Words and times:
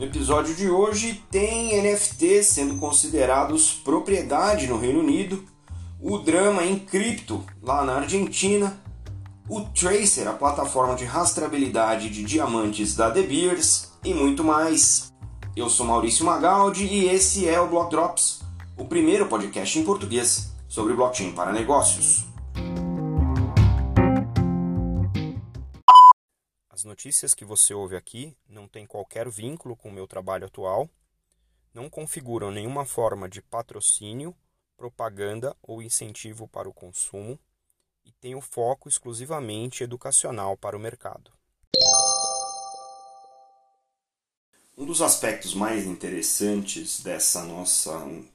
No 0.00 0.06
episódio 0.06 0.54
de 0.54 0.66
hoje 0.66 1.22
tem 1.30 1.78
NFT 1.82 2.42
sendo 2.42 2.76
considerados 2.76 3.74
propriedade 3.74 4.66
no 4.66 4.78
Reino 4.78 5.00
Unido, 5.00 5.44
o 6.00 6.16
drama 6.16 6.64
em 6.64 6.78
cripto 6.78 7.44
lá 7.62 7.84
na 7.84 7.96
Argentina, 7.96 8.80
o 9.46 9.60
Tracer, 9.60 10.26
a 10.26 10.32
plataforma 10.32 10.94
de 10.94 11.04
rastreabilidade 11.04 12.08
de 12.08 12.24
diamantes 12.24 12.96
da 12.96 13.10
De 13.10 13.22
Beers 13.22 13.90
e 14.02 14.14
muito 14.14 14.42
mais. 14.42 15.12
Eu 15.54 15.68
sou 15.68 15.84
Maurício 15.84 16.24
Magaldi 16.24 16.86
e 16.86 17.04
esse 17.06 17.46
é 17.46 17.60
o 17.60 17.68
Block 17.68 17.90
Drops, 17.90 18.40
o 18.78 18.86
primeiro 18.86 19.26
podcast 19.26 19.78
em 19.78 19.84
português 19.84 20.50
sobre 20.66 20.94
blockchain 20.94 21.32
para 21.32 21.52
negócios. 21.52 22.29
As 26.80 26.84
notícias 26.84 27.34
que 27.34 27.44
você 27.44 27.74
ouve 27.74 27.94
aqui 27.94 28.34
não 28.48 28.66
têm 28.66 28.86
qualquer 28.86 29.28
vínculo 29.28 29.76
com 29.76 29.90
o 29.90 29.92
meu 29.92 30.06
trabalho 30.06 30.46
atual, 30.46 30.88
não 31.74 31.90
configuram 31.90 32.50
nenhuma 32.50 32.86
forma 32.86 33.28
de 33.28 33.42
patrocínio, 33.42 34.34
propaganda 34.78 35.54
ou 35.62 35.82
incentivo 35.82 36.48
para 36.48 36.70
o 36.70 36.72
consumo 36.72 37.38
e 38.02 38.10
têm 38.12 38.34
o 38.34 38.40
foco 38.40 38.88
exclusivamente 38.88 39.84
educacional 39.84 40.56
para 40.56 40.74
o 40.74 40.80
mercado. 40.80 41.30
Um 44.74 44.86
dos 44.86 45.02
aspectos 45.02 45.52
mais 45.52 45.84
interessantes 45.84 47.02
dessa 47.02 47.44
nossa 47.44 47.92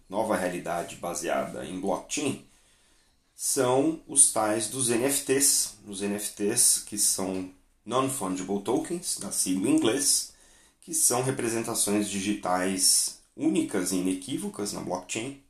nova 0.08 0.36
realidade 0.36 0.98
baseada 0.98 1.66
em 1.66 1.82
blockchain 1.82 2.48
são 3.34 4.04
os 4.08 4.32
tais 4.32 4.70
dos 4.70 4.90
NFTs. 4.90 5.80
Os 5.88 6.02
NFTs 6.02 6.84
que 6.84 7.00
são 7.00 7.52
Non-Fungible 7.86 8.62
Tokens, 8.62 9.20
da 9.20 9.32
sigla 9.32 9.70
em 9.70 9.76
inglês, 9.76 10.34
que 10.82 10.94
são 10.94 11.22
representações 11.22 12.10
digitais 12.10 13.20
únicas 13.36 13.92
e 13.92 13.98
inequívocas 13.98 14.74
na 14.74 14.82
blockchain, 14.82 15.42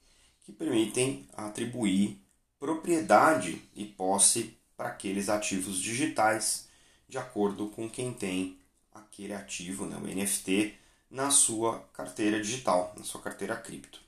que 0.43 0.51
permitem 0.51 1.27
atribuir 1.35 2.19
propriedade 2.59 3.61
e 3.75 3.85
posse 3.85 4.57
para 4.75 4.89
aqueles 4.89 5.29
ativos 5.29 5.79
digitais, 5.79 6.67
de 7.07 7.17
acordo 7.17 7.69
com 7.69 7.89
quem 7.89 8.13
tem 8.13 8.57
aquele 8.93 9.33
ativo, 9.33 9.85
né, 9.85 9.97
o 9.97 10.07
NFT, 10.07 10.73
na 11.09 11.31
sua 11.31 11.79
carteira 11.93 12.41
digital, 12.41 12.93
na 12.97 13.03
sua 13.03 13.21
carteira 13.21 13.55
cripto. 13.55 13.99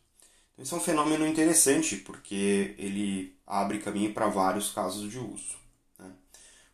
Então, 0.53 0.64
isso 0.64 0.75
é 0.75 0.78
um 0.78 0.81
fenômeno 0.81 1.25
interessante 1.25 1.97
porque 1.97 2.75
ele 2.78 3.36
abre 3.45 3.80
caminho 3.80 4.14
para 4.14 4.28
vários 4.28 4.72
casos 4.72 5.09
de 5.09 5.19
uso. 5.19 5.56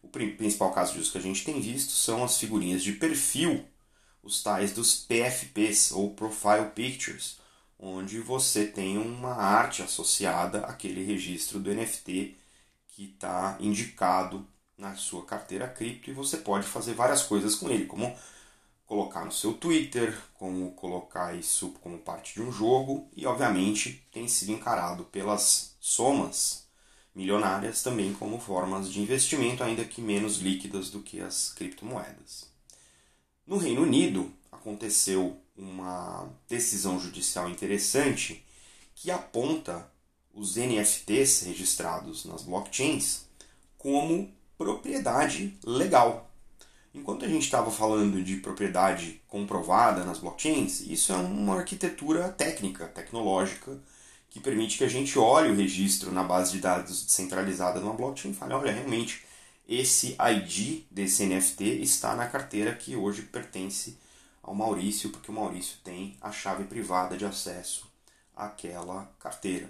O 0.03 0.09
principal 0.09 0.71
caso 0.71 0.93
de 0.93 0.99
uso 0.99 1.11
que 1.11 1.17
a 1.17 1.21
gente 1.21 1.43
tem 1.43 1.59
visto 1.59 1.93
são 1.93 2.23
as 2.23 2.37
figurinhas 2.37 2.83
de 2.83 2.91
perfil, 2.93 3.65
os 4.21 4.43
tais 4.43 4.71
dos 4.73 4.95
PFPs 4.95 5.91
ou 5.91 6.13
Profile 6.13 6.69
Pictures, 6.75 7.37
onde 7.79 8.19
você 8.19 8.67
tem 8.67 8.97
uma 8.97 9.33
arte 9.33 9.81
associada 9.81 10.65
àquele 10.65 11.03
registro 11.03 11.59
do 11.59 11.73
NFT 11.73 12.35
que 12.89 13.05
está 13.05 13.57
indicado 13.59 14.47
na 14.77 14.95
sua 14.95 15.25
carteira 15.25 15.67
cripto 15.67 16.09
e 16.09 16.13
você 16.13 16.37
pode 16.37 16.67
fazer 16.67 16.93
várias 16.93 17.23
coisas 17.23 17.55
com 17.55 17.69
ele, 17.69 17.85
como 17.85 18.15
colocar 18.85 19.25
no 19.25 19.31
seu 19.31 19.53
Twitter, 19.53 20.15
como 20.33 20.71
colocar 20.73 21.35
isso 21.35 21.69
como 21.81 21.97
parte 21.97 22.35
de 22.35 22.41
um 22.41 22.51
jogo 22.51 23.09
e 23.15 23.25
obviamente 23.25 24.05
tem 24.11 24.27
sido 24.27 24.51
encarado 24.51 25.05
pelas 25.05 25.75
somas 25.79 26.62
milionárias 27.15 27.83
também 27.83 28.13
como 28.13 28.39
formas 28.39 28.91
de 28.91 29.01
investimento, 29.01 29.63
ainda 29.63 29.85
que 29.85 30.01
menos 30.01 30.37
líquidas 30.37 30.89
do 30.89 31.01
que 31.01 31.21
as 31.21 31.53
criptomoedas. 31.53 32.47
No 33.45 33.57
Reino 33.57 33.83
Unido, 33.83 34.31
aconteceu 34.51 35.37
uma 35.55 36.29
decisão 36.47 36.99
judicial 36.99 37.49
interessante 37.49 38.43
que 38.95 39.11
aponta 39.11 39.87
os 40.33 40.55
NFTs 40.55 41.43
registrados 41.43 42.25
nas 42.25 42.43
blockchains 42.43 43.25
como 43.77 44.33
propriedade 44.57 45.57
legal. 45.63 46.31
Enquanto 46.93 47.25
a 47.25 47.27
gente 47.27 47.43
estava 47.43 47.69
falando 47.71 48.23
de 48.23 48.37
propriedade 48.37 49.21
comprovada 49.27 50.05
nas 50.05 50.19
blockchains, 50.19 50.81
isso 50.81 51.11
é 51.11 51.15
uma 51.15 51.57
arquitetura 51.57 52.29
técnica, 52.29 52.87
tecnológica, 52.87 53.77
que 54.33 54.39
permite 54.39 54.79
que 54.79 54.83
a 54.83 54.89
gente 54.89 55.19
olhe 55.19 55.51
o 55.51 55.55
registro 55.55 56.11
na 56.11 56.23
base 56.23 56.53
de 56.53 56.57
dados 56.57 57.05
descentralizada 57.05 57.79
numa 57.79 57.93
blockchain 57.93 58.31
e 58.31 58.33
fale, 58.33 58.55
olha, 58.55 58.71
realmente 58.71 59.23
esse 59.69 60.17
ID 60.19 60.85
desse 60.89 61.23
NFT 61.27 61.63
está 61.83 62.15
na 62.15 62.25
carteira 62.25 62.73
que 62.73 62.95
hoje 62.95 63.21
pertence 63.21 63.95
ao 64.41 64.55
Maurício, 64.55 65.11
porque 65.11 65.29
o 65.29 65.33
Maurício 65.35 65.77
tem 65.83 66.17
a 66.19 66.31
chave 66.31 66.63
privada 66.63 67.15
de 67.15 67.25
acesso 67.25 67.87
àquela 68.35 69.05
carteira. 69.19 69.69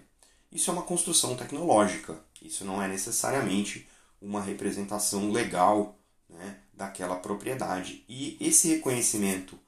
Isso 0.50 0.70
é 0.70 0.74
uma 0.74 0.84
construção 0.84 1.36
tecnológica, 1.36 2.18
isso 2.42 2.64
não 2.64 2.82
é 2.82 2.88
necessariamente 2.88 3.86
uma 4.22 4.42
representação 4.42 5.30
legal 5.30 6.00
né, 6.30 6.60
daquela 6.74 7.18
propriedade. 7.18 8.06
E 8.08 8.38
esse 8.40 8.70
reconhecimento 8.70 9.60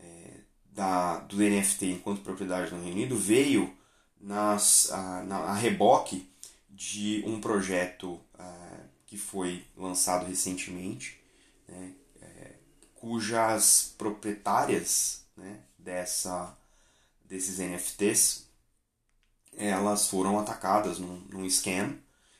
é, 0.00 0.40
da, 0.72 1.18
do 1.18 1.36
NFT 1.36 1.84
enquanto 1.84 2.22
propriedade 2.22 2.72
no 2.72 2.78
Reino 2.82 2.96
Unido 2.96 3.14
veio 3.14 3.76
nas, 4.20 4.90
a, 4.90 5.22
na, 5.22 5.36
a 5.38 5.54
reboque 5.54 6.28
de 6.70 7.22
um 7.26 7.40
projeto 7.40 8.12
uh, 8.34 8.88
que 9.06 9.16
foi 9.16 9.64
lançado 9.76 10.26
recentemente, 10.26 11.20
né, 11.66 11.92
é, 12.22 12.52
cujas 12.94 13.94
proprietárias 13.96 15.24
né, 15.36 15.60
dessa, 15.78 16.56
desses 17.24 17.58
NFTs 17.58 18.48
elas 19.58 20.08
foram 20.08 20.38
atacadas 20.38 20.98
num, 20.98 21.20
num 21.30 21.50
scam 21.50 21.98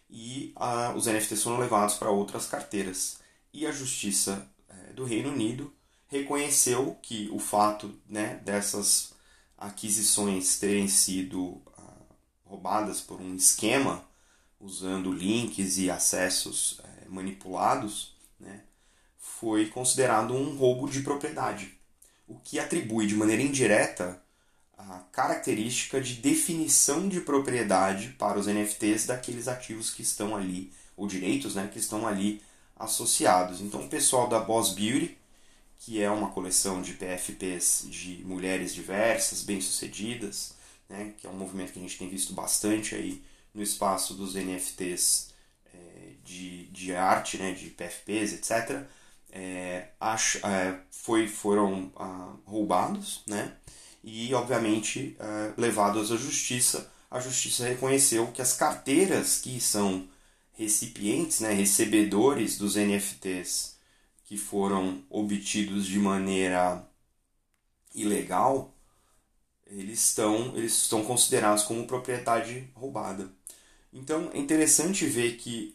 e 0.08 0.54
uh, 0.56 0.96
os 0.96 1.06
NFTs 1.06 1.42
foram 1.42 1.58
levados 1.58 1.96
para 1.96 2.10
outras 2.10 2.46
carteiras. 2.46 3.18
E 3.52 3.66
a 3.66 3.72
Justiça 3.72 4.48
uh, 4.70 4.94
do 4.94 5.04
Reino 5.04 5.30
Unido 5.30 5.72
reconheceu 6.06 6.96
que 7.02 7.28
o 7.32 7.38
fato 7.38 7.92
né, 8.08 8.40
dessas 8.44 9.12
aquisições 9.58 10.58
terem 10.58 10.88
sido 10.88 11.60
roubadas 12.48 13.00
por 13.00 13.20
um 13.20 13.34
esquema 13.34 14.04
usando 14.58 15.12
links 15.12 15.78
e 15.78 15.90
acessos 15.90 16.80
é, 16.82 17.08
manipulados, 17.08 18.16
né, 18.40 18.62
foi 19.18 19.66
considerado 19.66 20.34
um 20.34 20.56
roubo 20.56 20.88
de 20.88 21.02
propriedade, 21.02 21.78
o 22.26 22.36
que 22.36 22.58
atribui 22.58 23.06
de 23.06 23.14
maneira 23.14 23.42
indireta 23.42 24.20
a 24.76 25.00
característica 25.12 26.00
de 26.00 26.14
definição 26.14 27.08
de 27.08 27.20
propriedade 27.20 28.14
para 28.18 28.38
os 28.38 28.46
NFTs 28.46 29.06
daqueles 29.06 29.48
ativos 29.48 29.90
que 29.90 30.02
estão 30.02 30.34
ali, 30.34 30.72
ou 30.96 31.06
direitos 31.06 31.54
né, 31.54 31.68
que 31.72 31.78
estão 31.78 32.06
ali 32.06 32.42
associados. 32.76 33.60
Então, 33.60 33.84
o 33.84 33.88
pessoal 33.88 34.28
da 34.28 34.38
Boss 34.40 34.72
Beauty, 34.72 35.17
que 35.78 36.02
é 36.02 36.10
uma 36.10 36.30
coleção 36.30 36.82
de 36.82 36.94
PFPs 36.94 37.86
de 37.88 38.22
mulheres 38.24 38.74
diversas, 38.74 39.42
bem-sucedidas, 39.42 40.54
né, 40.88 41.14
que 41.16 41.26
é 41.26 41.30
um 41.30 41.36
movimento 41.36 41.72
que 41.72 41.78
a 41.78 41.82
gente 41.82 41.98
tem 41.98 42.08
visto 42.08 42.32
bastante 42.32 42.94
aí 42.94 43.22
no 43.54 43.62
espaço 43.62 44.14
dos 44.14 44.34
NFTs 44.34 45.32
é, 45.72 46.12
de, 46.24 46.66
de 46.66 46.94
arte, 46.94 47.38
né, 47.38 47.52
de 47.52 47.70
PFPs, 47.70 48.32
etc., 48.32 48.82
é, 49.30 49.88
é, 50.00 50.78
foi, 50.90 51.28
foram 51.28 51.92
ah, 51.96 52.34
roubados 52.46 53.22
né, 53.26 53.52
e, 54.02 54.32
obviamente, 54.34 55.16
é, 55.18 55.52
levados 55.56 56.10
à 56.10 56.16
justiça. 56.16 56.90
A 57.10 57.20
justiça 57.20 57.68
reconheceu 57.68 58.26
que 58.28 58.42
as 58.42 58.54
carteiras 58.54 59.38
que 59.38 59.60
são 59.60 60.08
recipientes, 60.52 61.40
né, 61.40 61.52
recebedores 61.52 62.58
dos 62.58 62.74
NFTs 62.74 63.77
que 64.28 64.36
foram 64.36 65.02
obtidos 65.08 65.86
de 65.86 65.98
maneira 65.98 66.86
ilegal, 67.94 68.74
eles 69.66 70.04
estão, 70.04 70.54
eles 70.54 70.74
estão 70.82 71.02
considerados 71.02 71.62
como 71.62 71.86
propriedade 71.86 72.70
roubada. 72.74 73.32
Então 73.90 74.30
é 74.34 74.38
interessante 74.38 75.06
ver 75.06 75.38
que 75.38 75.74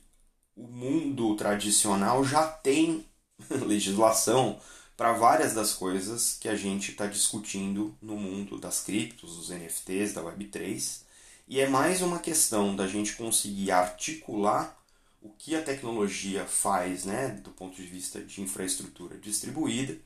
o 0.55 0.67
mundo 0.67 1.35
tradicional 1.35 2.23
já 2.23 2.47
tem 2.47 3.03
legislação 3.65 4.61
para 4.95 5.13
várias 5.13 5.56
das 5.56 5.73
coisas 5.73 6.38
que 6.39 6.47
a 6.47 6.56
gente 6.56 6.91
está 6.91 7.07
discutindo 7.07 7.97
no 7.99 8.15
mundo 8.15 8.59
das 8.59 8.83
criptos, 8.83 9.35
dos 9.35 9.49
NFTs, 9.49 10.13
da 10.13 10.21
Web3. 10.21 11.01
E 11.47 11.59
é 11.59 11.67
mais 11.67 12.03
uma 12.03 12.19
questão 12.19 12.75
da 12.75 12.85
gente 12.85 13.15
conseguir 13.15 13.71
articular 13.71 14.82
o 15.23 15.29
que 15.29 15.55
a 15.55 15.61
tecnologia 15.61 16.45
faz 16.45 17.05
né, 17.05 17.29
do 17.43 17.49
ponto 17.49 17.75
de 17.75 17.83
vista 17.83 18.21
de 18.21 18.41
infraestrutura 18.41 19.17
distribuída 19.17 19.97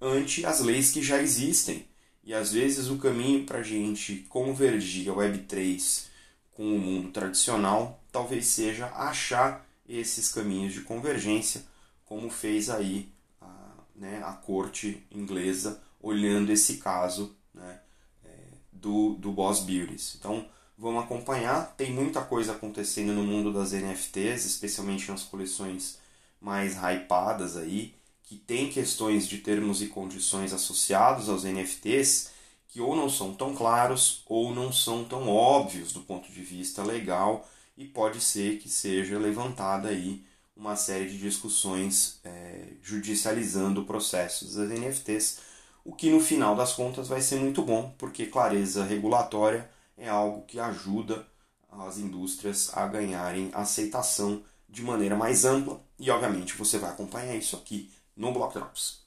ante 0.00 0.44
as 0.44 0.60
leis 0.60 0.90
que 0.90 1.00
já 1.00 1.22
existem 1.22 1.86
e 2.24 2.34
às 2.34 2.52
vezes 2.52 2.88
o 2.88 2.98
caminho 2.98 3.46
para 3.46 3.60
a 3.60 3.62
gente 3.62 4.26
convergir 4.28 5.08
a 5.10 5.14
Web3 5.14 6.06
com 6.52 6.74
o 6.74 6.78
mundo 6.78 7.10
tradicional 7.12 8.02
talvez 8.10 8.46
seja 8.46 8.86
achar 8.88 9.64
esses 9.88 10.32
caminhos 10.32 10.72
de 10.72 10.80
convergência, 10.80 11.62
como 12.04 12.30
fez 12.30 12.70
aí 12.70 13.12
a, 13.40 13.72
né, 13.94 14.22
a 14.24 14.32
corte 14.32 15.06
inglesa 15.10 15.82
olhando 16.00 16.50
esse 16.50 16.78
caso 16.78 17.36
né, 17.52 17.80
é, 18.24 18.30
do, 18.72 19.14
do 19.14 19.32
Boss 19.32 19.60
Beauties. 19.60 20.16
Então, 20.18 20.46
vamos 20.78 21.04
acompanhar. 21.04 21.74
Tem 21.76 21.92
muita 21.92 22.22
coisa 22.22 22.52
acontecendo 22.52 23.12
no 23.12 23.22
mundo 23.22 23.52
das 23.52 23.72
NFTs, 23.72 24.44
especialmente 24.44 25.10
nas 25.10 25.22
coleções 25.22 25.98
mais 26.40 26.76
hypadas 26.76 27.56
aí, 27.56 27.94
que 28.22 28.36
tem 28.36 28.68
questões 28.70 29.26
de 29.26 29.38
termos 29.38 29.82
e 29.82 29.86
condições 29.86 30.52
associados 30.52 31.28
aos 31.28 31.44
NFTs 31.44 32.32
que 32.74 32.80
ou 32.80 32.96
não 32.96 33.08
são 33.08 33.32
tão 33.32 33.54
claros 33.54 34.22
ou 34.26 34.52
não 34.52 34.72
são 34.72 35.04
tão 35.04 35.28
óbvios 35.28 35.92
do 35.92 36.00
ponto 36.00 36.30
de 36.32 36.42
vista 36.42 36.82
legal 36.82 37.48
e 37.76 37.84
pode 37.84 38.20
ser 38.20 38.58
que 38.58 38.68
seja 38.68 39.16
levantada 39.16 39.88
aí 39.88 40.24
uma 40.56 40.74
série 40.74 41.08
de 41.08 41.18
discussões 41.18 42.18
é, 42.24 42.68
judicializando 42.82 43.82
o 43.82 43.84
processo 43.84 44.44
das 44.44 44.68
NFTs, 44.70 45.38
o 45.84 45.92
que 45.94 46.10
no 46.10 46.20
final 46.20 46.56
das 46.56 46.72
contas 46.72 47.06
vai 47.06 47.20
ser 47.20 47.36
muito 47.36 47.62
bom, 47.62 47.94
porque 47.98 48.26
clareza 48.26 48.84
regulatória 48.84 49.70
é 49.96 50.08
algo 50.08 50.42
que 50.42 50.58
ajuda 50.58 51.26
as 51.70 51.98
indústrias 51.98 52.70
a 52.74 52.86
ganharem 52.86 53.50
aceitação 53.52 54.42
de 54.68 54.82
maneira 54.82 55.16
mais 55.16 55.44
ampla 55.44 55.80
e 55.98 56.10
obviamente 56.10 56.56
você 56.56 56.78
vai 56.78 56.90
acompanhar 56.90 57.34
isso 57.36 57.56
aqui 57.56 57.90
no 58.16 58.32
Block 58.32 58.54
Drops. 58.54 59.04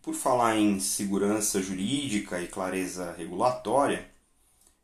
Por 0.00 0.14
falar 0.14 0.56
em 0.56 0.78
segurança 0.78 1.60
jurídica 1.60 2.40
e 2.40 2.46
clareza 2.46 3.12
regulatória, 3.12 4.08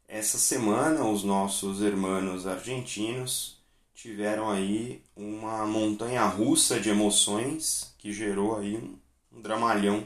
essa 0.08 0.36
semana 0.36 1.06
os 1.06 1.22
nossos 1.22 1.80
irmãos 1.80 2.46
argentinos 2.46 3.62
tiveram 3.94 4.50
aí 4.50 5.02
uma 5.14 5.64
montanha 5.64 6.24
russa 6.24 6.80
de 6.80 6.90
emoções 6.90 7.94
que 7.98 8.12
gerou 8.12 8.58
aí 8.58 8.76
um 9.32 9.40
dramalhão 9.40 10.04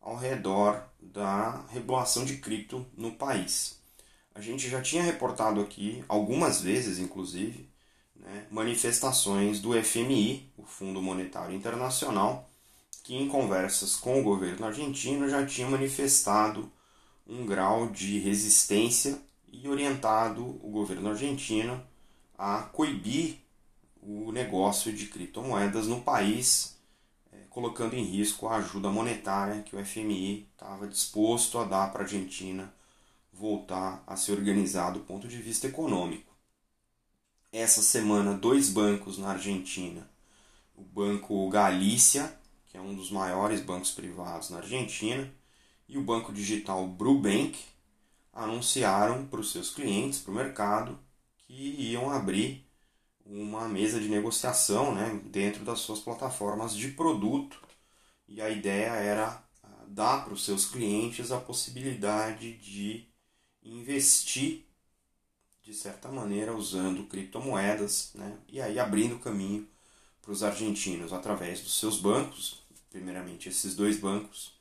ao 0.00 0.16
redor 0.16 0.82
da 1.12 1.64
regulação 1.68 2.24
de 2.24 2.38
cripto 2.38 2.86
no 2.96 3.12
país. 3.12 3.78
A 4.34 4.40
gente 4.40 4.68
já 4.68 4.80
tinha 4.82 5.02
reportado 5.02 5.60
aqui, 5.60 6.04
algumas 6.08 6.60
vezes 6.60 6.98
inclusive, 6.98 7.68
né, 8.16 8.46
manifestações 8.50 9.60
do 9.60 9.74
FMI, 9.80 10.50
o 10.56 10.64
Fundo 10.64 11.00
Monetário 11.00 11.54
Internacional, 11.54 12.48
que 13.02 13.14
em 13.14 13.28
conversas 13.28 13.96
com 13.96 14.20
o 14.20 14.24
governo 14.24 14.66
argentino 14.66 15.28
já 15.28 15.44
tinha 15.44 15.68
manifestado 15.68 16.72
um 17.26 17.46
grau 17.46 17.88
de 17.88 18.18
resistência 18.18 19.18
e 19.52 19.68
orientado 19.68 20.42
o 20.62 20.70
governo 20.70 21.10
argentino 21.10 21.80
a 22.36 22.62
coibir 22.62 23.38
o 24.02 24.32
negócio 24.32 24.92
de 24.92 25.06
criptomoedas 25.06 25.86
no 25.86 26.00
país, 26.00 26.73
colocando 27.54 27.94
em 27.94 28.02
risco 28.02 28.48
a 28.48 28.56
ajuda 28.56 28.90
monetária 28.90 29.62
que 29.62 29.76
o 29.76 29.84
FMI 29.84 30.48
estava 30.52 30.86
disposto 30.86 31.58
a 31.58 31.64
dar 31.64 31.92
para 31.92 32.02
a 32.02 32.04
Argentina 32.04 32.74
voltar 33.32 34.02
a 34.06 34.16
se 34.16 34.32
organizar 34.32 34.90
do 34.90 35.00
ponto 35.00 35.26
de 35.26 35.36
vista 35.40 35.66
econômico. 35.66 36.32
Essa 37.52 37.80
semana, 37.80 38.34
dois 38.34 38.68
bancos 38.68 39.18
na 39.18 39.30
Argentina, 39.30 40.08
o 40.76 40.82
Banco 40.82 41.48
Galícia 41.48 42.36
que 42.74 42.78
é 42.78 42.80
um 42.80 42.92
dos 42.92 43.08
maiores 43.08 43.60
bancos 43.60 43.92
privados 43.92 44.50
na 44.50 44.56
Argentina, 44.56 45.32
e 45.88 45.96
o 45.96 46.02
banco 46.02 46.32
digital 46.32 46.84
Brubank 46.88 47.56
anunciaram 48.32 49.28
para 49.28 49.38
os 49.38 49.52
seus 49.52 49.70
clientes, 49.70 50.18
para 50.18 50.32
o 50.32 50.34
mercado, 50.34 50.98
que 51.38 51.52
iam 51.52 52.10
abrir 52.10 52.63
uma 53.24 53.68
mesa 53.68 54.00
de 54.00 54.08
negociação 54.08 54.94
né, 54.94 55.20
dentro 55.24 55.64
das 55.64 55.80
suas 55.80 56.00
plataformas 56.00 56.74
de 56.74 56.88
produto. 56.88 57.60
E 58.28 58.40
a 58.40 58.50
ideia 58.50 58.90
era 58.90 59.42
ah, 59.62 59.84
dar 59.88 60.24
para 60.24 60.34
os 60.34 60.44
seus 60.44 60.66
clientes 60.66 61.32
a 61.32 61.40
possibilidade 61.40 62.56
de 62.58 63.06
investir 63.62 64.66
de 65.62 65.72
certa 65.72 66.08
maneira 66.10 66.54
usando 66.54 67.06
criptomoedas 67.06 68.12
né, 68.14 68.38
e 68.48 68.60
aí 68.60 68.78
abrindo 68.78 69.18
caminho 69.18 69.66
para 70.20 70.32
os 70.32 70.42
argentinos 70.42 71.12
através 71.12 71.60
dos 71.60 71.78
seus 71.78 71.98
bancos 71.98 72.64
primeiramente 72.94 73.48
esses 73.48 73.74
dois 73.74 73.98
bancos, 73.98 74.52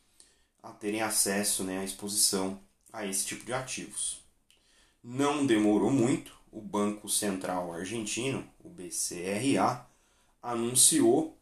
a 0.63 0.71
terem 0.71 1.03
acesso 1.03 1.63
né, 1.63 1.77
à 1.77 1.83
exposição 1.83 2.59
a 2.91 3.05
esse 3.05 3.27
tipo 3.27 3.45
de 3.45 3.53
ativos. 3.53 4.23
Não 5.03 5.45
demorou 5.45 5.91
muito, 5.91 6.35
o 6.53 6.61
Banco 6.61 7.09
Central 7.09 7.73
Argentino, 7.73 8.47
o 8.63 8.69
BCRA, 8.69 9.85
anunciou 10.41 11.37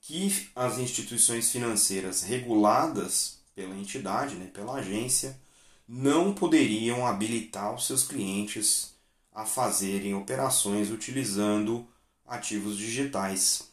que 0.00 0.48
as 0.56 0.78
instituições 0.78 1.50
financeiras 1.50 2.22
reguladas 2.22 3.38
pela 3.54 3.76
entidade, 3.76 4.34
né, 4.36 4.46
pela 4.46 4.74
agência, 4.74 5.38
não 5.86 6.34
poderiam 6.34 7.06
habilitar 7.06 7.74
os 7.74 7.86
seus 7.86 8.02
clientes 8.04 8.94
a 9.32 9.44
fazerem 9.44 10.14
operações 10.14 10.90
utilizando 10.90 11.86
ativos 12.26 12.76
digitais. 12.76 13.70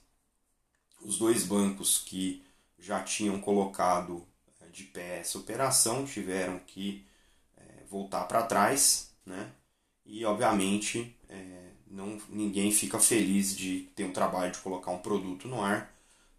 Os 1.01 1.17
dois 1.17 1.43
bancos 1.43 1.99
que 1.99 2.43
já 2.77 3.01
tinham 3.01 3.39
colocado 3.39 4.25
eh, 4.61 4.67
de 4.67 4.83
pé 4.83 5.19
essa 5.19 5.37
operação, 5.37 6.05
tiveram 6.05 6.59
que 6.59 7.05
é, 7.57 7.83
voltar 7.89 8.25
para 8.25 8.43
trás, 8.43 9.11
né? 9.25 9.51
E 10.05 10.25
obviamente 10.25 11.15
é, 11.29 11.71
não, 11.87 12.19
ninguém 12.29 12.71
fica 12.71 12.99
feliz 12.99 13.55
de 13.55 13.91
ter 13.95 14.05
um 14.05 14.13
trabalho 14.13 14.51
de 14.51 14.59
colocar 14.59 14.91
um 14.91 14.99
produto 14.99 15.47
no 15.47 15.61
ar 15.61 15.93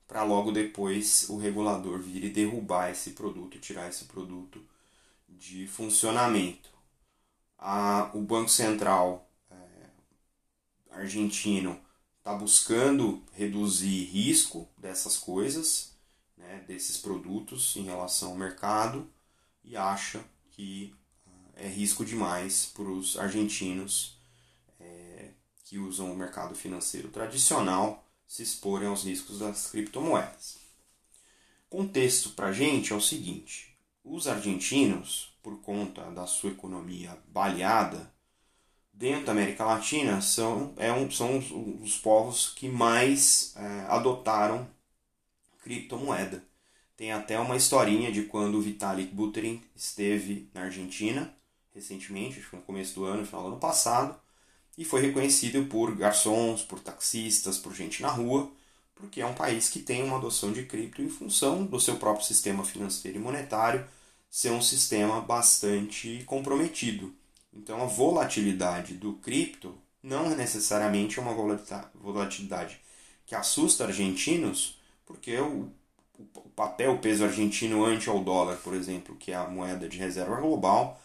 para 0.07 0.23
logo 0.23 0.53
depois 0.53 1.29
o 1.29 1.39
regulador 1.39 1.99
vir 1.99 2.25
e 2.25 2.31
derrubar 2.31 2.91
esse 2.91 3.11
produto 3.13 3.59
tirar 3.59 3.89
esse 3.89 4.05
produto 4.05 4.63
de 5.29 5.67
funcionamento. 5.67 6.71
A, 7.59 8.11
o 8.15 8.21
Banco 8.21 8.51
Central 8.51 9.29
é, 9.51 9.57
argentino 10.91 11.81
está 12.19 12.35
buscando 12.35 13.23
reduzir 13.33 14.05
risco 14.05 14.69
dessas 14.79 15.17
coisas, 15.17 15.97
né, 16.37 16.65
desses 16.67 16.97
produtos 16.97 17.77
em 17.77 17.83
relação 17.83 18.31
ao 18.31 18.37
mercado 18.37 19.09
e 19.63 19.77
acha 19.77 20.25
que 20.51 20.95
é 21.56 21.69
risco 21.69 22.05
demais 22.05 22.67
para 22.75 22.85
os 22.85 23.19
argentinos 23.19 24.19
é, 24.81 25.31
que 25.65 25.79
usam 25.79 26.12
o 26.12 26.17
mercado 26.17 26.55
financeiro 26.55 27.09
tradicional 27.09 28.05
se 28.27 28.43
exporem 28.43 28.89
aos 28.89 29.05
riscos 29.05 29.39
das 29.39 29.70
criptomoedas. 29.70 30.58
Contexto 31.69 32.31
para 32.31 32.49
a 32.49 32.53
gente 32.53 32.93
é 32.93 32.96
o 32.96 33.01
seguinte: 33.01 33.77
os 34.05 34.27
argentinos, 34.27 35.37
por 35.43 35.61
conta 35.61 36.11
da 36.11 36.27
sua 36.27 36.51
economia 36.51 37.19
baleada, 37.29 38.13
dentro 38.93 39.27
da 39.27 39.32
América 39.32 39.65
Latina, 39.65 40.20
são, 40.20 40.73
é 40.77 40.93
um, 40.93 41.11
são 41.11 41.39
os, 41.39 41.51
os 41.51 41.99
povos 41.99 42.49
que 42.49 42.69
mais 42.69 43.55
é, 43.56 43.87
adotaram 43.89 44.69
criptomoeda. 45.63 46.44
Tem 46.96 47.11
até 47.11 47.39
uma 47.41 47.56
historinha 47.56 48.13
de 48.13 48.23
quando 48.23 48.56
o 48.56 48.61
Vitalik 48.61 49.13
Buterin 49.13 49.63
esteve 49.75 50.49
na 50.55 50.63
Argentina 50.63 51.34
recentemente, 51.75 52.39
acho 52.39 52.51
que 52.51 52.57
no 52.57 52.63
começo 52.63 52.95
do 52.95 53.05
ano, 53.05 53.21
no 53.21 53.27
final 53.27 53.43
do 53.43 53.49
ano 53.49 53.59
passado, 53.59 54.19
e 54.79 54.85
foi 54.85 55.01
reconhecido 55.03 55.67
por 55.67 55.95
garçons, 55.97 56.63
por 56.63 56.81
taxistas, 56.81 57.59
por 57.59 57.75
gente 57.75 58.03
na 58.03 58.09
rua, 58.09 58.51
porque 58.95 59.21
é 59.21 59.27
um 59.27 59.35
país 59.35 59.69
que 59.69 59.81
tem 59.81 60.03
uma 60.03 60.17
adoção 60.17 60.53
de 60.53 60.65
cripto 60.65 61.03
em 61.03 61.09
função 61.09 61.65
do 61.65 61.81
seu 61.81 61.97
próprio 61.97 62.25
sistema 62.25 62.65
financeiro 62.65 63.19
e 63.19 63.21
monetário 63.21 63.87
ser 64.31 64.51
um 64.51 64.63
sistema 64.63 65.21
bastante 65.21 66.23
comprometido. 66.27 67.15
Então 67.53 67.83
a 67.83 67.87
volatilidade 67.87 68.95
do 68.95 69.15
cripto 69.15 69.77
não 70.03 70.27
é 70.27 70.35
necessariamente 70.35 71.21
uma 71.21 71.33
volatilidade 71.95 72.81
que 73.27 73.35
assusta 73.35 73.85
argentinos, 73.85 74.79
porque 75.07 75.37
o, 75.39 75.71
o 76.19 76.49
papel, 76.51 76.93
o 76.93 76.99
peso 76.99 77.25
argentino 77.25 77.85
ante 77.85 78.09
ao 78.09 78.23
dólar, 78.23 78.57
por 78.57 78.75
exemplo, 78.75 79.17
que 79.17 79.33
é 79.33 79.37
a 79.37 79.49
moeda 79.49 79.89
de 79.89 79.99
reserva 79.99 80.41
global, 80.41 81.01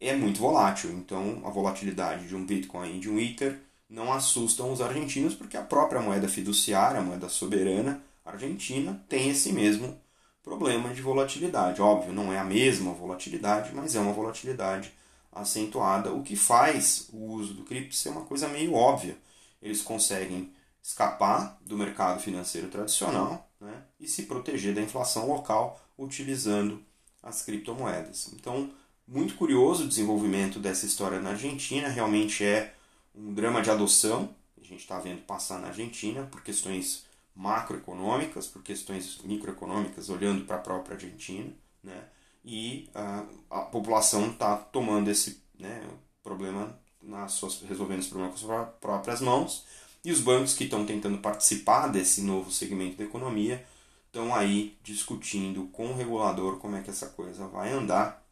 é 0.00 0.14
muito 0.16 0.40
volátil. 0.40 0.90
Então, 0.92 1.42
a 1.44 1.50
volatilidade 1.50 2.26
de 2.26 2.34
um 2.34 2.44
Bitcoin 2.44 2.96
e 2.96 3.00
de 3.00 3.10
um 3.10 3.18
Ether 3.18 3.58
não 3.88 4.12
assustam 4.12 4.72
os 4.72 4.80
argentinos, 4.80 5.34
porque 5.34 5.56
a 5.56 5.62
própria 5.62 6.00
moeda 6.00 6.28
fiduciária, 6.28 7.00
a 7.00 7.02
moeda 7.02 7.28
soberana 7.28 8.02
argentina, 8.24 9.04
tem 9.08 9.28
esse 9.30 9.52
mesmo 9.52 10.00
problema 10.42 10.94
de 10.94 11.02
volatilidade. 11.02 11.82
Óbvio, 11.82 12.12
não 12.12 12.32
é 12.32 12.38
a 12.38 12.44
mesma 12.44 12.92
volatilidade, 12.92 13.74
mas 13.74 13.94
é 13.94 14.00
uma 14.00 14.12
volatilidade 14.12 14.92
acentuada, 15.32 16.12
o 16.12 16.22
que 16.22 16.34
faz 16.34 17.08
o 17.12 17.32
uso 17.32 17.54
do 17.54 17.64
cripto 17.64 17.94
ser 17.94 18.08
uma 18.08 18.22
coisa 18.22 18.48
meio 18.48 18.74
óbvia. 18.74 19.16
Eles 19.60 19.82
conseguem 19.82 20.52
escapar 20.82 21.58
do 21.60 21.76
mercado 21.76 22.20
financeiro 22.20 22.68
tradicional 22.68 23.48
né, 23.60 23.82
e 23.98 24.08
se 24.08 24.24
proteger 24.24 24.74
da 24.74 24.80
inflação 24.80 25.28
local 25.28 25.80
utilizando 25.96 26.82
as 27.22 27.42
criptomoedas. 27.42 28.32
Então, 28.32 28.70
muito 29.10 29.34
curioso 29.34 29.84
o 29.84 29.88
desenvolvimento 29.88 30.60
dessa 30.60 30.86
história 30.86 31.18
na 31.18 31.30
Argentina, 31.30 31.88
realmente 31.88 32.44
é 32.44 32.72
um 33.14 33.34
drama 33.34 33.60
de 33.60 33.68
adoção, 33.68 34.32
a 34.58 34.64
gente 34.64 34.80
está 34.80 35.00
vendo 35.00 35.22
passar 35.22 35.58
na 35.58 35.68
Argentina 35.68 36.22
por 36.30 36.42
questões 36.42 37.04
macroeconômicas, 37.34 38.46
por 38.46 38.62
questões 38.62 39.18
microeconômicas, 39.24 40.08
olhando 40.08 40.44
para 40.44 40.56
a 40.56 40.60
própria 40.60 40.94
Argentina, 40.94 41.52
né? 41.82 42.04
e 42.44 42.88
a, 42.94 43.24
a 43.50 43.60
população 43.62 44.30
está 44.30 44.56
tomando 44.56 45.10
esse 45.10 45.42
né, 45.58 45.82
problema 46.22 46.78
nas 47.02 47.32
suas, 47.32 47.60
resolvendo 47.62 47.98
esse 47.98 48.10
problema 48.10 48.32
com 48.32 48.52
as 48.52 48.68
próprias 48.80 49.20
mãos, 49.20 49.66
e 50.04 50.12
os 50.12 50.20
bancos 50.20 50.54
que 50.54 50.64
estão 50.64 50.86
tentando 50.86 51.18
participar 51.18 51.88
desse 51.88 52.22
novo 52.22 52.50
segmento 52.52 52.96
da 52.96 53.04
economia 53.04 53.66
estão 54.06 54.34
aí 54.34 54.78
discutindo 54.82 55.64
com 55.72 55.90
o 55.90 55.96
regulador 55.96 56.58
como 56.58 56.76
é 56.76 56.82
que 56.82 56.90
essa 56.90 57.06
coisa 57.06 57.46
vai 57.48 57.72
andar. 57.72 58.24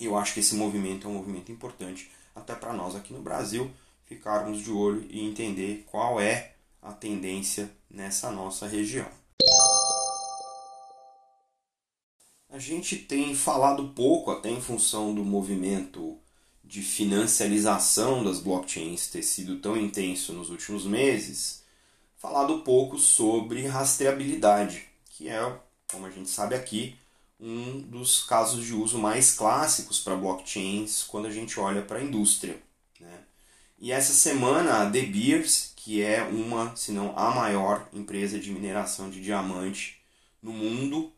Eu 0.00 0.16
acho 0.16 0.34
que 0.34 0.40
esse 0.40 0.54
movimento 0.54 1.06
é 1.06 1.10
um 1.10 1.14
movimento 1.14 1.52
importante 1.52 2.10
até 2.34 2.54
para 2.54 2.72
nós 2.72 2.94
aqui 2.94 3.12
no 3.12 3.22
Brasil 3.22 3.70
ficarmos 4.04 4.60
de 4.60 4.70
olho 4.70 5.06
e 5.08 5.20
entender 5.20 5.84
qual 5.90 6.20
é 6.20 6.52
a 6.82 6.92
tendência 6.92 7.70
nessa 7.90 8.30
nossa 8.30 8.66
região. 8.66 9.08
A 12.50 12.58
gente 12.58 12.96
tem 12.96 13.34
falado 13.34 13.88
pouco, 13.94 14.30
até 14.30 14.50
em 14.50 14.60
função 14.60 15.14
do 15.14 15.24
movimento 15.24 16.18
de 16.62 16.82
financiarização 16.82 18.22
das 18.22 18.40
blockchains 18.40 19.06
ter 19.06 19.22
sido 19.22 19.58
tão 19.58 19.76
intenso 19.76 20.32
nos 20.34 20.50
últimos 20.50 20.84
meses, 20.84 21.62
falado 22.16 22.60
pouco 22.60 22.98
sobre 22.98 23.66
rastreabilidade, 23.66 24.86
que 25.10 25.28
é, 25.28 25.58
como 25.90 26.04
a 26.04 26.10
gente 26.10 26.28
sabe 26.28 26.54
aqui, 26.54 26.94
um 27.42 27.80
dos 27.80 28.22
casos 28.22 28.64
de 28.64 28.72
uso 28.72 28.98
mais 28.98 29.34
clássicos 29.34 29.98
para 29.98 30.14
blockchains 30.14 31.02
quando 31.02 31.26
a 31.26 31.30
gente 31.30 31.58
olha 31.58 31.82
para 31.82 31.98
a 31.98 32.02
indústria. 32.02 32.62
Né? 33.00 33.18
E 33.80 33.90
essa 33.90 34.12
semana 34.12 34.82
a 34.82 34.84
De 34.84 35.02
Beers, 35.02 35.72
que 35.74 36.00
é 36.00 36.22
uma, 36.22 36.76
se 36.76 36.92
não 36.92 37.18
a 37.18 37.34
maior 37.34 37.88
empresa 37.92 38.38
de 38.38 38.52
mineração 38.52 39.10
de 39.10 39.20
diamante 39.20 40.00
no 40.40 40.52
mundo, 40.52 41.12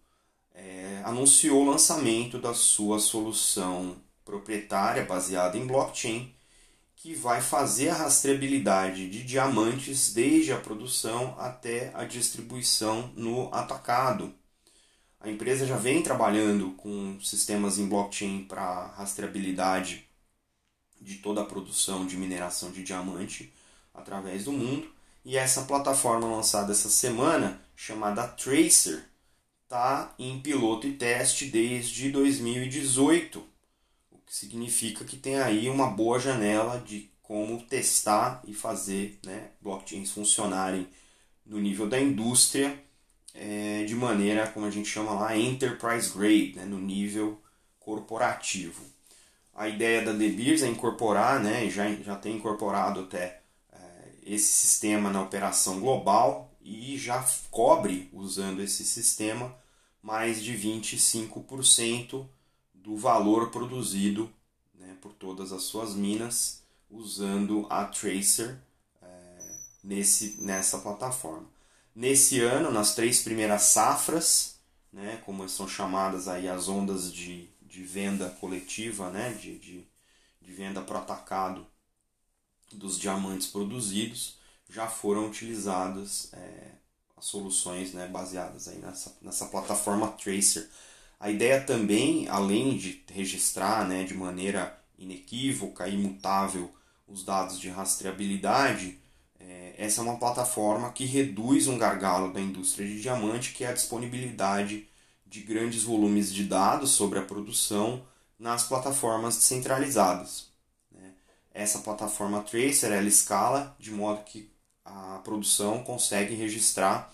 é, 0.55 1.03
anunciou 1.05 1.63
o 1.63 1.71
lançamento 1.71 2.39
da 2.39 2.55
sua 2.55 2.99
solução 2.99 3.97
proprietária 4.25 5.05
baseada 5.05 5.59
em 5.59 5.67
blockchain, 5.67 6.35
que 6.97 7.15
vai 7.15 7.43
fazer 7.43 7.91
a 7.91 7.95
rastreabilidade 7.97 9.11
de 9.11 9.23
diamantes 9.25 10.15
desde 10.15 10.53
a 10.53 10.59
produção 10.59 11.35
até 11.39 11.91
a 11.95 12.05
distribuição 12.05 13.13
no 13.15 13.53
atacado. 13.53 14.35
A 15.25 15.31
empresa 15.31 15.67
já 15.67 15.79
vem 15.79 16.03
trabalhando 16.03 16.73
com 16.73 17.19
sistemas 17.19 17.79
em 17.79 17.89
blockchain 17.89 18.45
para 18.45 18.89
rastreabilidade 18.89 20.07
de 21.01 21.15
toda 21.15 21.41
a 21.41 21.47
produção 21.47 22.07
de 22.07 22.19
mineração 22.19 22.71
de 22.71 22.85
diamante 22.85 23.51
através 23.95 24.45
do 24.45 24.53
mundo. 24.53 24.87
E 25.25 25.39
essa 25.39 25.63
plataforma 25.63 26.27
lançada 26.27 26.73
essa 26.73 26.91
semana, 26.91 27.59
chamada 27.75 28.29
Tracer, 28.29 29.03
está 29.63 30.15
em 30.19 30.39
piloto 30.41 30.87
e 30.87 30.93
teste 30.93 31.47
desde 31.47 32.11
2018, 32.11 33.43
o 34.11 34.19
que 34.27 34.37
significa 34.37 35.07
que 35.07 35.17
tem 35.17 35.37
aí 35.37 35.71
uma 35.71 35.87
boa 35.87 36.21
janela 36.21 36.79
de 36.81 37.11
como 37.23 37.63
testar 37.63 38.43
e 38.47 38.53
fazer 38.53 39.19
né, 39.25 39.53
blockchains 39.63 40.11
funcionarem 40.11 40.87
no 41.47 41.59
nível 41.59 41.89
da 41.89 41.99
indústria 41.99 42.79
é, 43.35 43.85
de 43.85 43.95
maneira, 43.95 44.47
como 44.47 44.65
a 44.67 44.71
gente 44.71 44.89
chama 44.89 45.13
lá, 45.13 45.37
enterprise 45.37 46.11
grade, 46.17 46.55
né, 46.57 46.65
no 46.65 46.79
nível 46.79 47.41
corporativo. 47.81 48.83
A 49.53 49.69
ideia 49.69 50.05
da 50.05 50.13
De 50.13 50.31
Beers 50.31 50.63
é 50.63 50.69
incorporar, 50.69 51.43
né, 51.43 51.69
já, 51.69 51.93
já 51.97 52.17
tem 52.17 52.37
incorporado 52.37 53.01
até 53.01 53.43
é, 53.73 53.79
esse 54.25 54.53
sistema 54.53 55.11
na 55.11 55.23
operação 55.23 55.81
global 55.81 56.53
e 56.63 56.97
já 56.97 57.25
cobre, 57.51 58.09
usando 58.13 58.63
esse 58.63 58.85
sistema, 58.85 59.55
mais 60.03 60.43
de 60.43 60.57
25% 60.57 62.27
do 62.73 62.97
valor 62.97 63.51
produzido 63.51 64.31
né, 64.75 64.97
por 65.01 65.13
todas 65.13 65.53
as 65.53 65.63
suas 65.65 65.95
minas 65.95 66.63
usando 66.91 67.67
a 67.69 67.85
Tracer 67.85 68.59
é, 69.03 69.57
nesse, 69.83 70.41
nessa 70.41 70.79
plataforma. 70.79 71.54
Nesse 71.95 72.41
ano, 72.41 72.73
nas 72.73 72.95
três 72.95 73.23
primeiras 73.23 73.63
safras, 73.63 74.57
né, 74.93 75.23
como 75.25 75.49
são 75.49 75.69
chamadas 75.69 76.27
aí 76.27 76.49
as 76.49 76.69
ondas 76.69 77.13
de, 77.13 77.49
de 77.63 77.85
venda 77.85 78.31
coletiva, 78.41 79.11
né, 79.11 79.33
de, 79.35 79.59
de, 79.59 79.87
de 80.41 80.53
venda 80.53 80.83
para 80.83 80.99
atacado 80.99 81.67
dos 82.73 82.99
diamantes 82.99 83.47
produzidos, 83.47 84.39
já 84.69 84.89
foram 84.89 85.29
utilizadas 85.29 86.31
é, 86.33 86.73
as 87.17 87.27
soluções 87.27 87.93
né, 87.93 88.09
baseadas 88.09 88.67
aí 88.67 88.79
nessa, 88.79 89.17
nessa 89.23 89.47
plataforma 89.47 90.09
Tracer. 90.13 90.69
A 91.21 91.31
ideia 91.31 91.61
também, 91.63 92.29
além 92.29 92.77
de 92.77 93.05
registrar 93.11 93.87
né, 93.87 94.03
de 94.03 94.15
maneira 94.15 94.77
inequívoca 94.99 95.87
e 95.89 95.95
imutável 95.95 96.75
os 97.07 97.25
dados 97.25 97.59
de 97.61 97.69
rastreabilidade, 97.69 99.01
essa 99.77 100.01
é 100.01 100.05
uma 100.05 100.17
plataforma 100.17 100.91
que 100.93 101.05
reduz 101.05 101.67
um 101.67 101.77
gargalo 101.77 102.33
da 102.33 102.41
indústria 102.41 102.87
de 102.87 103.01
diamante, 103.01 103.53
que 103.53 103.65
é 103.65 103.69
a 103.69 103.73
disponibilidade 103.73 104.89
de 105.27 105.41
grandes 105.41 105.83
volumes 105.83 106.33
de 106.33 106.45
dados 106.45 106.91
sobre 106.91 107.19
a 107.19 107.23
produção 107.23 108.05
nas 108.39 108.65
plataformas 108.65 109.37
descentralizadas. 109.37 110.49
Né. 110.91 111.13
Essa 111.53 111.81
plataforma 111.81 112.43
Tracer 112.43 112.93
ela 112.93 113.09
escala 113.09 113.77
de 113.79 113.91
modo 113.91 114.25
que 114.25 114.51
a 114.85 115.21
produção 115.25 115.83
consegue 115.83 116.35
registrar 116.35 117.13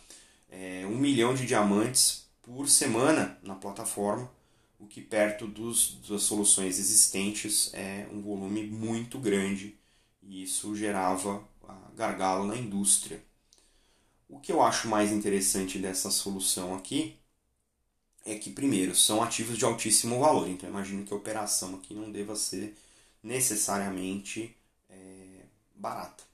é, 0.50 0.84
um 0.86 0.96
milhão 0.96 1.34
de 1.34 1.46
diamantes 1.46 2.28
por 2.42 2.68
semana 2.68 3.38
na 3.42 3.54
plataforma, 3.54 4.30
o 4.78 4.86
que 4.86 5.00
perto 5.00 5.46
dos, 5.46 6.00
das 6.08 6.22
soluções 6.22 6.78
existentes 6.78 7.72
é 7.72 8.06
um 8.12 8.20
volume 8.20 8.64
muito 8.64 9.18
grande 9.18 9.78
e 10.22 10.42
isso 10.42 10.74
gerava 10.74 11.48
gargalo 11.94 12.46
na 12.46 12.56
indústria. 12.56 13.22
O 14.28 14.38
que 14.38 14.52
eu 14.52 14.62
acho 14.62 14.88
mais 14.88 15.10
interessante 15.10 15.78
dessa 15.78 16.10
solução 16.10 16.74
aqui 16.74 17.16
é 18.24 18.36
que, 18.36 18.50
primeiro, 18.50 18.94
são 18.94 19.22
ativos 19.22 19.58
de 19.58 19.64
altíssimo 19.64 20.20
valor, 20.20 20.48
então 20.48 20.68
imagino 20.68 21.04
que 21.04 21.12
a 21.12 21.16
operação 21.16 21.74
aqui 21.74 21.94
não 21.94 22.12
deva 22.12 22.36
ser 22.36 22.76
necessariamente 23.22 24.54
é, 24.88 25.44
barata. 25.74 26.24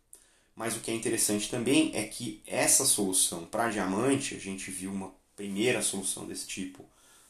Mas 0.54 0.76
o 0.76 0.80
que 0.80 0.90
é 0.90 0.94
interessante 0.94 1.50
também 1.50 1.90
é 1.94 2.04
que 2.04 2.42
essa 2.46 2.84
solução 2.84 3.44
para 3.46 3.68
diamante, 3.68 4.34
a 4.34 4.38
gente 4.38 4.70
viu 4.70 4.90
uma 4.90 5.12
primeira 5.36 5.82
solução 5.82 6.26
desse 6.26 6.46
tipo 6.46 6.84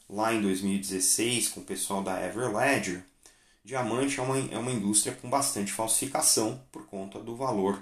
lá 0.09 0.33
em 0.33 0.41
2016 0.41 1.49
com 1.49 1.59
o 1.59 1.65
pessoal 1.65 2.01
da 2.01 2.25
Everledger. 2.25 3.03
Diamante 3.63 4.19
é 4.19 4.23
uma, 4.23 4.37
é 4.37 4.57
uma 4.57 4.71
indústria 4.71 5.13
com 5.13 5.29
bastante 5.29 5.73
falsificação 5.73 6.63
por 6.71 6.85
conta 6.87 7.19
do 7.19 7.35
valor, 7.35 7.81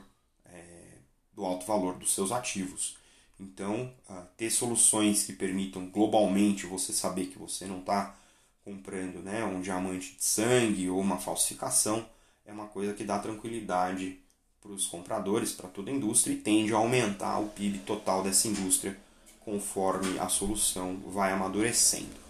do 1.35 1.45
alto 1.45 1.65
valor 1.65 1.95
dos 1.95 2.13
seus 2.13 2.31
ativos. 2.31 2.97
Então, 3.39 3.93
uh, 4.09 4.23
ter 4.37 4.49
soluções 4.49 5.23
que 5.23 5.33
permitam 5.33 5.87
globalmente 5.87 6.65
você 6.65 6.93
saber 6.93 7.27
que 7.27 7.37
você 7.37 7.65
não 7.65 7.79
está 7.79 8.15
comprando 8.63 9.21
né, 9.21 9.43
um 9.43 9.61
diamante 9.61 10.15
de 10.15 10.23
sangue 10.23 10.89
ou 10.89 10.99
uma 10.99 11.17
falsificação 11.17 12.05
é 12.45 12.53
uma 12.53 12.67
coisa 12.67 12.93
que 12.93 13.03
dá 13.03 13.19
tranquilidade 13.19 14.19
para 14.61 14.71
os 14.71 14.87
compradores, 14.87 15.51
para 15.51 15.69
toda 15.69 15.91
a 15.91 15.93
indústria 15.93 16.33
e 16.33 16.37
tende 16.37 16.73
a 16.73 16.77
aumentar 16.77 17.39
o 17.39 17.49
PIB 17.49 17.79
total 17.79 18.23
dessa 18.23 18.47
indústria 18.47 18.97
conforme 19.41 20.17
a 20.17 20.27
solução 20.27 20.97
vai 21.07 21.31
amadurecendo. 21.31 22.24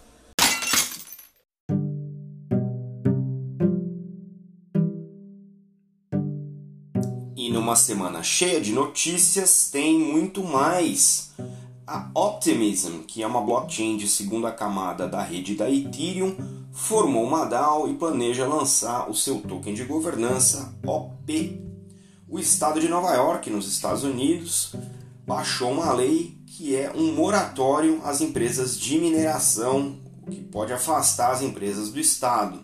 Numa 7.66 7.76
semana 7.76 8.22
cheia 8.22 8.62
de 8.62 8.72
notícias, 8.72 9.70
tem 9.72 9.98
muito 9.98 10.44
mais. 10.44 11.32
A 11.88 12.12
Optimism, 12.14 13.00
que 13.08 13.24
é 13.24 13.28
uma 13.28 13.42
blockchain 13.42 13.98
de 13.98 14.08
segunda 14.08 14.52
camada 14.52 15.08
da 15.08 15.24
rede 15.24 15.56
da 15.56 15.68
Ethereum, 15.68 16.36
formou 16.72 17.24
uma 17.24 17.46
DAO 17.46 17.90
e 17.90 17.96
planeja 17.96 18.48
lançar 18.48 19.10
o 19.10 19.16
seu 19.16 19.40
token 19.40 19.74
de 19.74 19.84
governança 19.84 20.78
OP 20.86 21.60
o 22.28 22.38
estado 22.38 22.80
de 22.80 22.88
Nova 22.88 23.14
York, 23.14 23.50
nos 23.50 23.68
Estados 23.68 24.04
Unidos, 24.04 24.76
baixou 25.26 25.72
uma 25.72 25.92
lei 25.92 26.38
que 26.46 26.76
é 26.76 26.92
um 26.94 27.14
moratório 27.14 28.00
às 28.04 28.22
empresas 28.22 28.80
de 28.80 29.00
mineração, 29.00 29.98
o 30.22 30.30
que 30.30 30.42
pode 30.42 30.74
afastar 30.74 31.32
as 31.32 31.42
empresas 31.42 31.92
do 31.92 32.00
estado. 32.00 32.60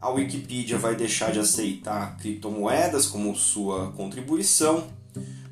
A 0.00 0.08
Wikipedia 0.10 0.78
vai 0.78 0.94
deixar 0.94 1.30
de 1.30 1.38
aceitar 1.38 2.16
criptomoedas 2.16 3.06
como 3.06 3.36
sua 3.36 3.92
contribuição. 3.92 4.88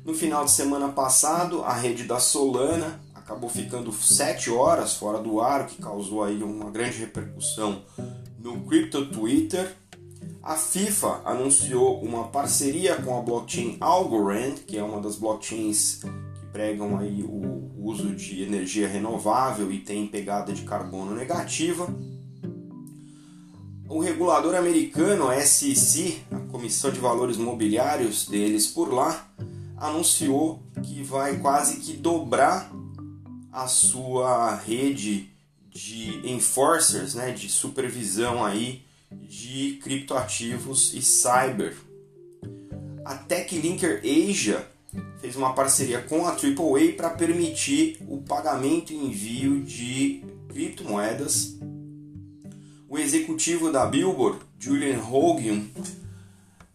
No 0.03 0.13
final 0.13 0.43
de 0.45 0.51
semana 0.51 0.89
passado, 0.89 1.63
a 1.63 1.73
rede 1.73 2.03
da 2.03 2.19
Solana 2.19 2.99
acabou 3.13 3.49
ficando 3.49 3.91
7 3.91 4.49
horas 4.49 4.95
fora 4.95 5.19
do 5.19 5.39
ar, 5.39 5.61
o 5.61 5.65
que 5.65 5.81
causou 5.81 6.23
aí 6.23 6.41
uma 6.41 6.71
grande 6.71 6.97
repercussão 6.97 7.83
no 8.39 8.61
Crypto 8.61 9.05
Twitter 9.05 9.75
a 10.41 10.55
FIFA 10.55 11.21
anunciou 11.25 12.01
uma 12.01 12.29
parceria 12.29 12.95
com 12.95 13.17
a 13.17 13.21
blockchain 13.21 13.77
Algorand, 13.79 14.55
que 14.65 14.77
é 14.77 14.83
uma 14.83 15.01
das 15.01 15.15
blockchains 15.15 16.01
que 16.01 16.45
pregam 16.51 16.97
aí 16.97 17.23
o 17.23 17.71
uso 17.77 18.15
de 18.15 18.41
energia 18.41 18.87
renovável 18.87 19.71
e 19.71 19.79
têm 19.79 20.07
pegada 20.07 20.53
de 20.53 20.63
carbono 20.63 21.13
negativa. 21.13 21.87
O 23.89 23.99
regulador 23.99 24.53
americano, 24.53 25.27
a 25.27 25.41
SEC, 25.41 26.21
a 26.31 26.39
Comissão 26.51 26.91
de 26.91 26.99
Valores 26.99 27.37
Mobiliários 27.37 28.27
deles 28.27 28.67
por 28.67 28.93
lá, 28.93 29.27
anunciou 29.77 30.61
que 30.83 31.01
vai 31.01 31.37
quase 31.37 31.79
que 31.79 31.93
dobrar 31.93 32.71
a 33.51 33.67
sua 33.67 34.53
rede 34.53 35.31
de 35.71 36.21
enforcers, 36.23 37.15
né, 37.15 37.31
de 37.31 37.49
supervisão 37.49 38.45
aí 38.45 38.83
de 39.11 39.79
criptoativos 39.81 40.93
e 40.93 41.01
cyber. 41.01 41.75
A 43.03 43.15
TechLinker 43.15 44.03
Asia 44.03 44.67
fez 45.19 45.35
uma 45.35 45.53
parceria 45.53 45.99
com 45.99 46.27
a 46.27 46.33
AAA 46.33 46.93
para 46.95 47.09
permitir 47.09 47.97
o 48.07 48.19
pagamento 48.19 48.93
e 48.93 48.95
envio 48.95 49.63
de 49.63 50.23
criptomoedas. 50.47 51.57
O 52.89 52.97
executivo 52.97 53.71
da 53.71 53.85
Billboard, 53.85 54.39
Julian 54.59 54.99
Hogan, 54.99 55.61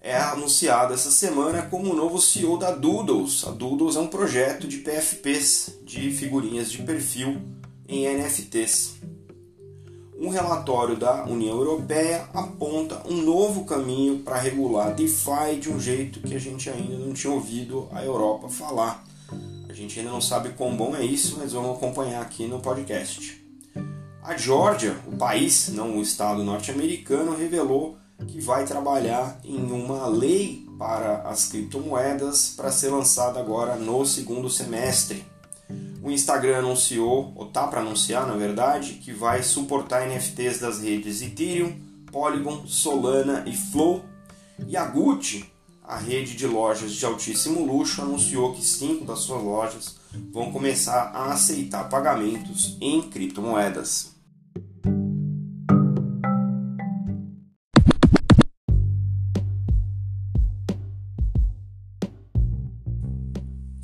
é 0.00 0.16
anunciado 0.16 0.94
essa 0.94 1.10
semana 1.10 1.62
como 1.62 1.90
o 1.90 1.96
novo 1.96 2.22
CEO 2.22 2.56
da 2.56 2.70
Doodles. 2.70 3.44
A 3.44 3.50
Doodles 3.50 3.96
é 3.96 3.98
um 3.98 4.06
projeto 4.06 4.68
de 4.68 4.78
PFPs, 4.78 5.80
de 5.82 6.12
figurinhas 6.12 6.70
de 6.70 6.84
perfil 6.84 7.42
em 7.88 8.06
NFTs. 8.06 8.94
Um 10.16 10.28
relatório 10.28 10.96
da 10.96 11.24
União 11.24 11.56
Europeia 11.56 12.28
aponta 12.32 13.02
um 13.08 13.20
novo 13.20 13.64
caminho 13.64 14.20
para 14.20 14.38
regular 14.38 14.94
DeFi 14.94 15.56
de 15.60 15.68
um 15.68 15.80
jeito 15.80 16.20
que 16.20 16.36
a 16.36 16.38
gente 16.38 16.70
ainda 16.70 16.96
não 16.96 17.12
tinha 17.12 17.32
ouvido 17.32 17.88
a 17.90 18.04
Europa 18.04 18.48
falar. 18.48 19.04
A 19.68 19.72
gente 19.72 19.98
ainda 19.98 20.12
não 20.12 20.20
sabe 20.20 20.50
quão 20.50 20.76
bom 20.76 20.94
é 20.94 21.04
isso, 21.04 21.38
mas 21.40 21.52
vamos 21.52 21.76
acompanhar 21.76 22.22
aqui 22.22 22.46
no 22.46 22.60
podcast. 22.60 23.43
A 24.24 24.38
Georgia, 24.38 24.96
o 25.06 25.14
país, 25.18 25.68
não 25.68 25.98
o 25.98 26.00
estado 26.00 26.42
norte-americano, 26.42 27.36
revelou 27.36 27.98
que 28.26 28.40
vai 28.40 28.64
trabalhar 28.64 29.38
em 29.44 29.70
uma 29.70 30.06
lei 30.06 30.66
para 30.78 31.28
as 31.28 31.48
criptomoedas 31.48 32.54
para 32.56 32.72
ser 32.72 32.88
lançada 32.88 33.38
agora 33.38 33.76
no 33.76 34.02
segundo 34.06 34.48
semestre. 34.48 35.26
O 36.02 36.10
Instagram 36.10 36.60
anunciou, 36.60 37.34
ou 37.36 37.48
tá 37.48 37.66
para 37.66 37.82
anunciar 37.82 38.26
na 38.26 38.32
verdade, 38.32 38.94
que 38.94 39.12
vai 39.12 39.42
suportar 39.42 40.08
NFTs 40.08 40.58
das 40.58 40.80
redes 40.80 41.20
Ethereum, 41.20 41.76
Polygon, 42.10 42.66
Solana 42.66 43.44
e 43.46 43.54
Flow. 43.54 44.06
E 44.66 44.74
a 44.74 44.86
Gucci, 44.86 45.44
a 45.86 45.98
rede 45.98 46.34
de 46.34 46.46
lojas 46.46 46.92
de 46.92 47.04
altíssimo 47.04 47.62
luxo, 47.66 48.00
anunciou 48.00 48.54
que 48.54 48.64
cinco 48.64 49.04
das 49.04 49.18
suas 49.18 49.42
lojas 49.42 49.96
vão 50.32 50.50
começar 50.50 51.10
a 51.14 51.30
aceitar 51.30 51.90
pagamentos 51.90 52.78
em 52.80 53.02
criptomoedas. 53.02 54.13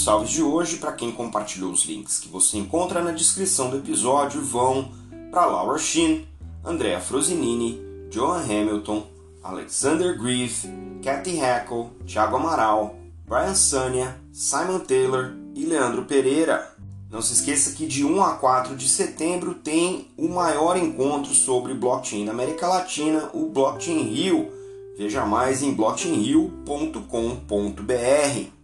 E 0.00 0.02
os 0.02 0.06
salves 0.06 0.30
de 0.30 0.42
hoje, 0.42 0.78
para 0.78 0.92
quem 0.92 1.12
compartilhou 1.12 1.70
os 1.70 1.84
links 1.84 2.18
que 2.18 2.28
você 2.28 2.56
encontra 2.56 3.02
na 3.02 3.10
descrição 3.10 3.68
do 3.68 3.76
episódio, 3.76 4.42
vão 4.42 4.92
para 5.30 5.44
Laura 5.44 5.78
Shin, 5.78 6.26
Andrea 6.64 6.98
Frosinini, 6.98 7.78
Johan 8.08 8.42
Hamilton, 8.42 9.06
Alexander 9.42 10.18
Grieve, 10.18 10.70
Kathy 11.04 11.36
Hackle, 11.36 11.88
Thiago 12.06 12.36
Amaral, 12.36 12.96
Brian 13.26 13.54
Sania, 13.54 14.18
Simon 14.32 14.78
Taylor 14.78 15.34
e 15.54 15.66
Leandro 15.66 16.06
Pereira. 16.06 16.74
Não 17.10 17.20
se 17.20 17.34
esqueça 17.34 17.72
que 17.72 17.86
de 17.86 18.02
1 18.02 18.22
a 18.22 18.36
4 18.36 18.74
de 18.74 18.88
setembro 18.88 19.52
tem 19.52 20.08
o 20.16 20.30
maior 20.30 20.78
encontro 20.78 21.34
sobre 21.34 21.74
blockchain 21.74 22.24
na 22.24 22.32
América 22.32 22.66
Latina, 22.66 23.28
o 23.34 23.50
Blockchain 23.50 24.04
Rio. 24.04 24.50
Veja 24.96 25.26
mais 25.26 25.62
em 25.62 25.74
blockchainrio.com.br. 25.74 28.59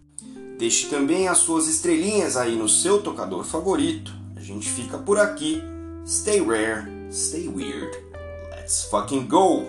Deixe 0.58 0.88
também 0.88 1.28
as 1.28 1.38
suas 1.38 1.68
estrelinhas 1.68 2.36
aí 2.36 2.56
no 2.56 2.68
seu 2.68 3.02
tocador 3.02 3.44
favorito. 3.44 4.12
A 4.36 4.40
gente 4.40 4.68
fica 4.68 4.96
por 4.96 5.18
aqui. 5.18 5.62
Stay 6.06 6.40
rare, 6.40 6.88
stay 7.10 7.48
weird. 7.48 7.90
Let's 8.50 8.84
fucking 8.84 9.26
go! 9.26 9.66